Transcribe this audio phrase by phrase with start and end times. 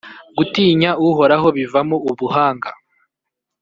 [0.37, 2.69] gutinya Uhoraho bivamo ubuhanga.